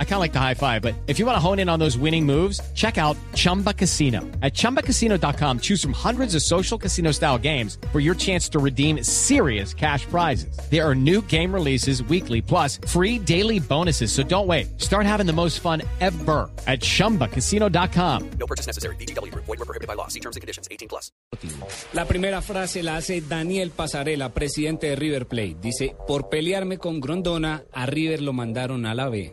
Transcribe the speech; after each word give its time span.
I 0.00 0.04
kind 0.04 0.14
of 0.14 0.20
like 0.20 0.32
the 0.32 0.40
high 0.40 0.54
five, 0.54 0.82
but 0.82 0.94
if 1.06 1.20
you 1.20 1.26
want 1.26 1.36
to 1.36 1.40
hone 1.40 1.60
in 1.60 1.68
on 1.68 1.78
those 1.78 1.96
winning 1.96 2.26
moves, 2.26 2.60
check 2.74 2.98
out 2.98 3.16
Chumba 3.34 3.72
Casino. 3.72 4.22
At 4.42 4.54
chumbacasino.com, 4.54 5.60
choose 5.60 5.80
from 5.80 5.92
hundreds 5.92 6.34
of 6.34 6.42
social 6.42 6.76
casino 6.76 7.12
style 7.12 7.38
games 7.38 7.78
for 7.92 8.00
your 8.00 8.16
chance 8.16 8.48
to 8.48 8.58
redeem 8.58 9.04
serious 9.04 9.72
cash 9.72 10.04
prizes. 10.06 10.58
There 10.68 10.84
are 10.84 10.96
new 10.96 11.22
game 11.22 11.54
releases 11.54 12.02
weekly, 12.02 12.42
plus 12.42 12.80
free 12.88 13.20
daily 13.20 13.60
bonuses. 13.60 14.10
So 14.10 14.24
don't 14.24 14.48
wait. 14.48 14.80
Start 14.80 15.06
having 15.06 15.26
the 15.26 15.32
most 15.32 15.60
fun 15.60 15.82
ever 16.00 16.50
at 16.66 16.80
chumbacasino.com. 16.80 18.30
No 18.40 18.46
purchase 18.46 18.66
necessary. 18.66 18.96
BGW. 18.96 19.32
Void 19.32 19.46
were 19.46 19.56
prohibited 19.58 19.86
by 19.86 19.94
law. 19.94 20.08
See 20.08 20.20
terms 20.20 20.34
and 20.34 20.40
conditions. 20.40 20.66
18 20.72 20.88
plus. 20.88 21.12
La 21.92 22.04
primera 22.04 22.42
frase 22.42 22.82
la 22.82 22.96
hace 22.96 23.20
Daniel 23.20 23.70
Pasarela, 23.70 24.30
presidente 24.30 24.88
de 24.88 24.96
River 24.96 25.26
Plate. 25.26 25.56
Dice, 25.60 25.94
por 26.06 26.28
pelearme 26.28 26.78
con 26.78 27.00
Grondona, 27.00 27.64
a 27.72 27.86
River 27.86 28.22
lo 28.22 28.32
mandaron 28.32 28.86
a 28.86 28.94
la 28.94 29.08
B. 29.08 29.32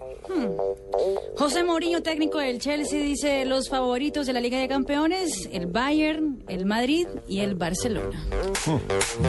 José 1.38 1.64
Mourinho, 1.64 2.02
técnico 2.02 2.40
del 2.40 2.60
Chelsea, 2.60 3.02
dice 3.02 3.46
los 3.46 3.70
favoritos 3.70 4.26
de 4.28 4.34
la 4.34 4.40
Liga 4.40 4.60
de 4.60 4.68
Campeones, 4.68 5.50
el 5.52 5.68
Bayern, 5.68 6.44
el 6.48 6.66
Madrid 6.66 7.08
y 7.28 7.40
el 7.40 7.56
Barcelona. 7.56 8.26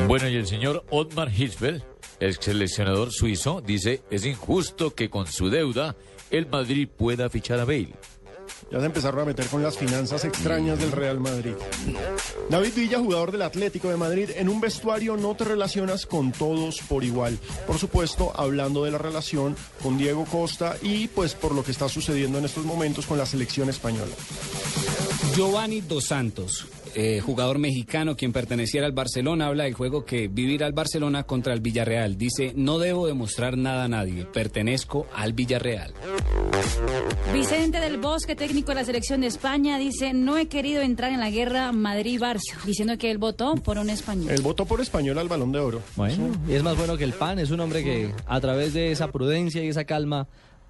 Bueno, 0.06 0.28
y 0.28 0.36
el 0.36 0.46
señor 0.46 0.84
Otmar 0.90 1.30
Hitzfeld, 1.30 1.82
el 2.20 2.36
seleccionador 2.36 3.12
suizo, 3.12 3.60
dice, 3.60 4.02
es 4.10 4.24
injusto 4.24 4.94
que 4.94 5.10
con 5.10 5.26
su 5.26 5.50
deuda 5.50 5.96
el 6.30 6.46
Madrid 6.46 6.88
pueda 6.88 7.28
fichar 7.28 7.60
a 7.60 7.64
Bale. 7.64 7.94
Ya 8.70 8.80
se 8.80 8.86
empezaron 8.86 9.20
a 9.20 9.24
meter 9.24 9.46
con 9.46 9.62
las 9.62 9.78
finanzas 9.78 10.24
extrañas 10.24 10.78
del 10.78 10.90
Real 10.90 11.20
Madrid. 11.20 11.54
David 12.50 12.72
Villa, 12.74 12.98
jugador 12.98 13.30
del 13.30 13.42
Atlético 13.42 13.88
de 13.88 13.96
Madrid, 13.96 14.30
en 14.36 14.48
un 14.48 14.60
vestuario 14.60 15.16
no 15.16 15.36
te 15.36 15.44
relacionas 15.44 16.04
con 16.04 16.32
todos 16.32 16.80
por 16.88 17.04
igual. 17.04 17.38
Por 17.66 17.78
supuesto, 17.78 18.32
hablando 18.34 18.84
de 18.84 18.90
la 18.90 18.98
relación 18.98 19.56
con 19.82 19.96
Diego 19.98 20.24
Costa 20.24 20.76
y 20.82 21.06
pues 21.08 21.34
por 21.34 21.54
lo 21.54 21.62
que 21.62 21.70
está 21.70 21.88
sucediendo 21.88 22.38
en 22.38 22.44
estos 22.44 22.64
momentos 22.64 23.06
con 23.06 23.18
la 23.18 23.26
selección 23.26 23.68
española. 23.68 24.12
Giovanni 25.36 25.82
Dos 25.82 26.06
Santos, 26.06 26.66
eh, 26.94 27.20
jugador 27.20 27.58
mexicano 27.58 28.16
quien 28.16 28.32
perteneciera 28.32 28.86
al 28.86 28.92
Barcelona, 28.92 29.48
habla 29.48 29.64
del 29.64 29.74
juego 29.74 30.04
que 30.06 30.28
vivir 30.28 30.64
al 30.64 30.72
Barcelona 30.72 31.24
contra 31.24 31.52
el 31.52 31.60
Villarreal. 31.60 32.16
Dice, 32.16 32.52
no 32.56 32.78
debo 32.78 33.06
demostrar 33.06 33.58
nada 33.58 33.84
a 33.84 33.88
nadie, 33.88 34.24
pertenezco 34.24 35.06
al 35.14 35.34
Villarreal. 35.34 35.92
Vicente 37.32 37.80
del 37.80 37.98
Bosque, 37.98 38.34
técnico 38.34 38.68
de 38.68 38.76
la 38.76 38.84
selección 38.84 39.20
de 39.20 39.26
España, 39.26 39.78
dice 39.78 40.12
no 40.12 40.38
he 40.38 40.46
querido 40.46 40.82
entrar 40.82 41.12
en 41.12 41.20
la 41.20 41.30
guerra 41.30 41.72
Madrid-Barça, 41.72 42.62
diciendo 42.64 42.96
que 42.98 43.10
él 43.10 43.18
votó 43.18 43.56
por 43.56 43.78
un 43.78 43.90
español. 43.90 44.30
El 44.30 44.42
voto 44.42 44.64
por 44.64 44.80
español 44.80 45.18
al 45.18 45.28
balón 45.28 45.52
de 45.52 45.58
oro. 45.58 45.82
Bueno, 45.96 46.32
y 46.48 46.54
es 46.54 46.62
más 46.62 46.76
bueno 46.76 46.96
que 46.96 47.04
el 47.04 47.12
PAN, 47.12 47.38
es 47.38 47.50
un 47.50 47.60
hombre 47.60 47.84
que 47.84 48.12
a 48.26 48.40
través 48.40 48.72
de 48.74 48.92
esa 48.92 49.12
prudencia 49.12 49.62
y 49.62 49.68
esa 49.68 49.84
calma 49.84 50.28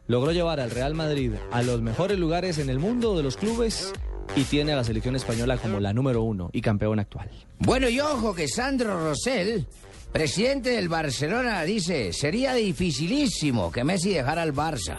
logró 0.09 0.33
llevar 0.33 0.61
al 0.61 0.71
Real 0.71 0.95
Madrid 0.95 1.33
a 1.53 1.63
los 1.63 1.81
mejores 1.83 2.19
lugares 2.19 2.59
en 2.59 2.71
el 2.71 2.79
mundo 2.79 3.17
de 3.17 3.23
los 3.23 3.37
clubes 3.37 3.93
y 4.35 4.43
tiene 4.45 4.73
a 4.73 4.77
la 4.77 4.85
selección 4.85 5.15
española 5.17 5.57
como 5.57 5.79
la 5.81 5.93
número 5.93 6.23
uno 6.23 6.51
y 6.53 6.63
campeón 6.63 6.99
actual. 6.99 7.31
Bueno, 7.59 7.89
y 7.89 8.01
ojo 8.01 8.35
que 8.35 8.49
Sandro 8.49 8.99
Rosell, 9.09 9.67
presidente 10.13 10.71
del 10.71 10.89
Barcelona, 10.89 11.63
dice, 11.63 12.13
sería 12.13 12.55
dificilísimo 12.55 13.71
que 13.71 13.85
Messi 13.85 14.11
dejara 14.11 14.43
el 14.43 14.55
Barça. 14.55 14.99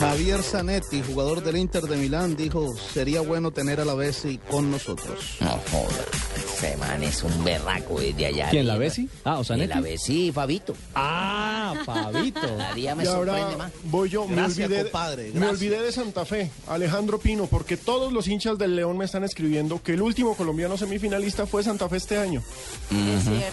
Javier 0.00 0.42
Zanetti, 0.42 1.02
jugador 1.02 1.42
del 1.42 1.56
Inter 1.56 1.84
de 1.84 1.96
Milán, 1.96 2.36
dijo, 2.36 2.74
sería 2.92 3.20
bueno 3.20 3.50
tener 3.50 3.80
a 3.80 3.84
la 3.84 3.94
Bessi 3.94 4.38
con 4.50 4.70
nosotros. 4.70 5.36
No 5.40 5.50
joda, 5.70 6.04
ese 6.36 6.76
man 6.78 7.02
es 7.02 7.22
un 7.22 7.44
berraco 7.44 8.00
desde 8.00 8.26
allá. 8.26 8.48
¿Quién, 8.50 8.66
la. 8.66 8.76
Bessi? 8.76 9.08
Ah, 9.24 9.38
o 9.38 9.44
Zanetti. 9.44 9.74
La 9.74 9.80
Bessi, 9.80 10.32
Fabito. 10.32 10.74
Ah, 10.94 11.74
Fabito. 11.84 12.40
Día 12.74 12.94
me 12.94 13.04
Y 13.04 13.06
sorprende 13.06 13.40
ahora 13.42 13.56
más. 13.58 13.72
voy 13.84 14.08
yo, 14.08 14.26
me 14.26 14.36
Gracias, 14.36 14.66
olvidé, 14.66 14.82
compadre, 14.84 15.30
me 15.34 15.46
olvidé 15.48 15.82
de 15.82 15.92
Santa 15.92 16.24
Fe, 16.24 16.50
Alejandro 16.68 17.18
Pino, 17.18 17.46
porque 17.46 17.76
todos 17.76 18.12
los 18.12 18.26
hinchas 18.28 18.58
del 18.58 18.74
León 18.76 18.96
me 18.98 19.04
están 19.04 19.24
escribiendo 19.24 19.82
que 19.82 19.92
el 19.94 20.02
último 20.02 20.34
colombiano 20.34 20.76
semifinalista 20.76 21.46
fue 21.46 21.62
Santa 21.62 21.88
Fe 21.88 21.96
este 21.98 22.18
año. 22.18 22.42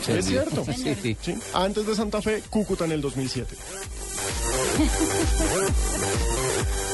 Es 0.07 0.25
cierto. 0.25 0.65
Sí, 0.65 0.95
sí. 1.01 1.17
Sí. 1.21 1.35
Antes 1.53 1.85
de 1.87 1.95
Santa 1.95 2.21
Fe, 2.21 2.41
Cúcuta 2.49 2.85
en 2.85 2.93
el 2.93 3.01
2007. 3.01 3.55
Thank 4.75 4.91
you. 6.87 6.92